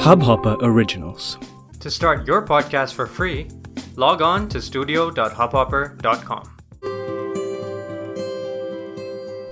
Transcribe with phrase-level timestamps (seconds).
[0.00, 1.38] Hubhopper Originals.
[1.80, 3.48] To start your podcast for free,
[3.96, 6.56] log on to studio.hubhopper.com.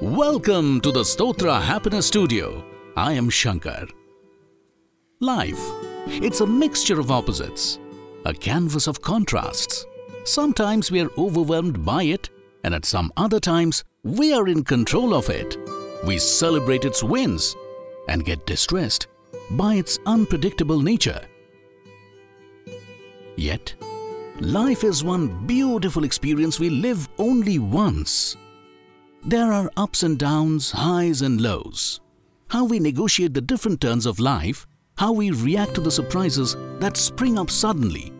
[0.00, 2.64] Welcome to the Stotra Happiness Studio.
[2.96, 3.89] I am Shankar.
[5.21, 5.61] Life,
[6.07, 7.79] it's a mixture of opposites,
[8.25, 9.85] a canvas of contrasts.
[10.25, 12.30] Sometimes we are overwhelmed by it,
[12.65, 15.59] and at some other times, we are in control of it.
[16.07, 17.55] We celebrate its wins
[18.09, 19.09] and get distressed
[19.51, 21.20] by its unpredictable nature.
[23.37, 23.75] Yet,
[24.41, 28.37] life is one beautiful experience we live only once.
[29.25, 32.01] There are ups and downs, highs and lows.
[32.48, 34.66] How we negotiate the different turns of life,
[34.97, 38.12] how we react to the surprises that spring up suddenly,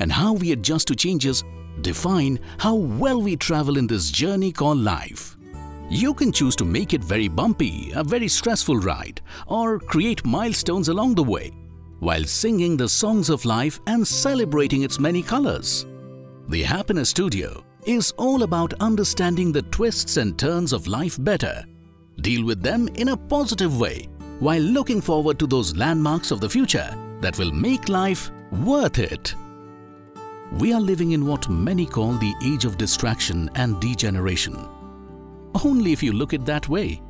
[0.00, 1.44] and how we adjust to changes
[1.80, 5.33] define how well we travel in this journey called life.
[5.90, 10.88] You can choose to make it very bumpy, a very stressful ride, or create milestones
[10.88, 11.52] along the way,
[12.00, 15.86] while singing the songs of life and celebrating its many colors.
[16.48, 21.64] The Happiness Studio is all about understanding the twists and turns of life better,
[22.20, 24.08] deal with them in a positive way,
[24.40, 28.30] while looking forward to those landmarks of the future that will make life
[28.64, 29.34] worth it.
[30.52, 34.68] We are living in what many call the age of distraction and degeneration.
[35.62, 37.00] Only if you look it that way.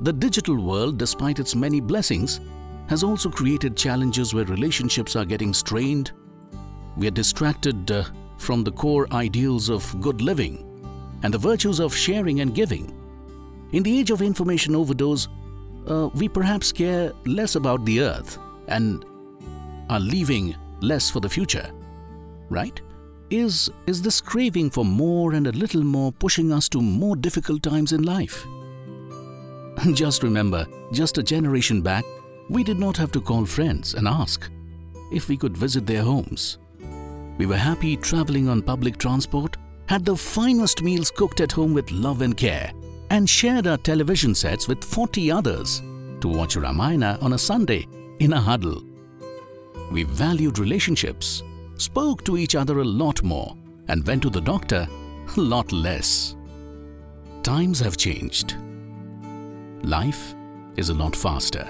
[0.00, 2.40] The digital world, despite its many blessings,
[2.88, 6.12] has also created challenges where relationships are getting strained.
[6.96, 8.04] We are distracted uh,
[8.38, 10.64] from the core ideals of good living
[11.22, 12.94] and the virtues of sharing and giving.
[13.72, 15.28] In the age of information overdose,
[15.86, 19.04] uh, we perhaps care less about the earth and
[19.90, 21.70] are leaving less for the future.
[22.48, 22.80] Right?
[23.30, 27.62] Is, is this craving for more and a little more pushing us to more difficult
[27.62, 28.46] times in life?
[29.92, 32.04] Just remember, just a generation back,
[32.48, 34.50] we did not have to call friends and ask
[35.12, 36.58] if we could visit their homes.
[37.36, 41.92] We were happy traveling on public transport, had the finest meals cooked at home with
[41.92, 42.72] love and care,
[43.10, 45.82] and shared our television sets with 40 others
[46.20, 47.86] to watch Ramayana on a Sunday
[48.18, 48.82] in a huddle.
[49.92, 51.42] We valued relationships,
[51.78, 53.56] spoke to each other a lot more,
[53.88, 54.86] and went to the doctor
[55.36, 56.36] a lot less.
[57.42, 58.56] Times have changed.
[59.82, 60.34] Life
[60.76, 61.66] is a lot faster,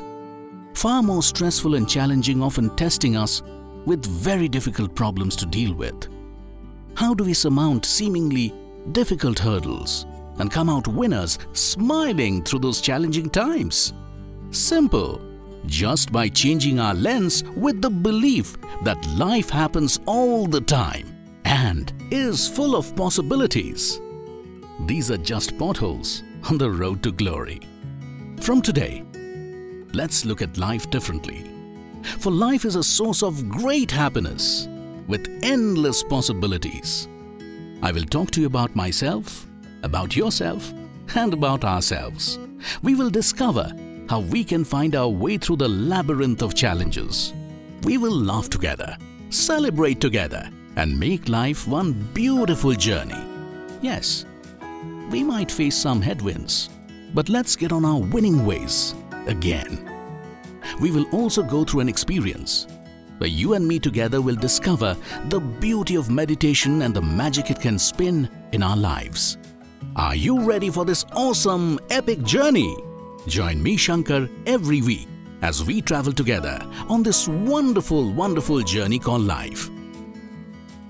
[0.75, 3.43] far more stressful and challenging, often testing us
[3.87, 6.09] with very difficult problems to deal with.
[6.95, 8.53] How do we surmount seemingly
[8.93, 10.05] difficult hurdles
[10.39, 13.93] and come out winners smiling through those challenging times?
[14.51, 15.28] Simple.
[15.67, 21.15] Just by changing our lens with the belief that life happens all the time
[21.45, 24.01] and is full of possibilities.
[24.87, 27.61] These are just potholes on the road to glory.
[28.41, 29.05] From today,
[29.93, 31.45] let's look at life differently.
[32.19, 34.69] For life is a source of great happiness
[35.09, 37.09] with endless possibilities.
[37.83, 39.47] I will talk to you about myself,
[39.83, 40.73] about yourself,
[41.15, 42.39] and about ourselves.
[42.83, 43.73] We will discover
[44.09, 47.35] how we can find our way through the labyrinth of challenges.
[47.83, 48.97] We will laugh together,
[49.31, 53.23] celebrate together, and make life one beautiful journey.
[53.83, 54.25] Yes,
[55.11, 56.71] we might face some headwinds,
[57.15, 58.95] but let's get on our winning ways
[59.27, 59.91] again.
[60.81, 62.67] We will also go through an experience
[63.19, 64.97] where you and me together will discover
[65.29, 69.39] the beauty of meditation and the magic it can spin in our lives.
[69.97, 72.77] Are you ready for this awesome, epic journey?
[73.27, 75.09] Join me, Shankar, every week
[75.43, 76.59] as we travel together
[76.89, 79.69] on this wonderful, wonderful journey called life.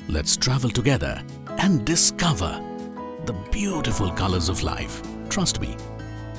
[0.09, 1.23] Let's travel together
[1.59, 2.63] and discover
[3.25, 5.03] the beautiful colors of life.
[5.29, 5.77] Trust me,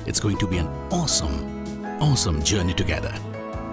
[0.06, 3.14] it's going to be an awesome, awesome journey together.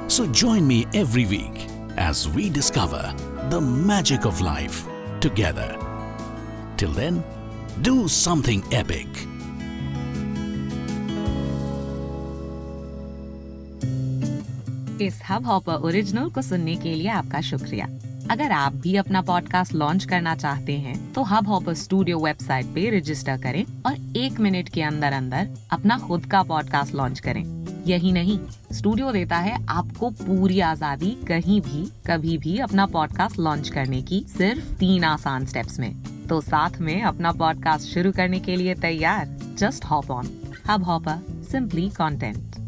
[0.07, 1.67] So join me every week
[1.97, 3.13] as we discover
[3.49, 4.85] the magic of life
[5.19, 5.77] together.
[6.77, 7.23] Till then,
[7.81, 9.07] do something epic.
[15.01, 17.87] इस hub hopper original को सुनने के लिए आपका शुक्रिया।
[18.31, 22.89] अगर आप भी अपना पॉडकास्ट लॉन्च करना चाहते हैं तो हब हॉपर स्टूडियो वेबसाइट पे
[22.97, 27.43] रजिस्टर करें और एक मिनट के अंदर अंदर अपना खुद का पॉडकास्ट लॉन्च करें।
[27.87, 28.39] यही नहीं
[28.73, 34.23] स्टूडियो देता है आपको पूरी आज़ादी कहीं भी, कभी भी अपना पॉडकास्ट लॉन्च करने की
[34.27, 35.93] सिर्फ़ तीन आसान स्टेप्स में।
[36.29, 40.29] तो साथ में अपना पॉडकास्ट शुरू करने के लिए तैयार। Just hop on
[40.69, 42.66] Hub Hopper simply content